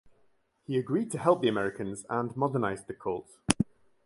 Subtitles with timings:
[0.63, 3.37] He agreed to help the Americans and modernised the cult.